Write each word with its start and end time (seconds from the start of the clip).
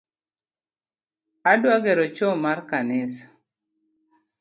Adwa 1.51 1.75
gero 1.83 2.05
choo 2.15 2.35
mar 2.43 2.57
kanisa 2.69 3.25